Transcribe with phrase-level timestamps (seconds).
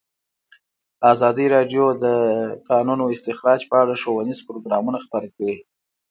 [1.11, 2.03] ازادي راډیو د د
[2.69, 5.55] کانونو استخراج په اړه ښوونیز پروګرامونه خپاره کړي.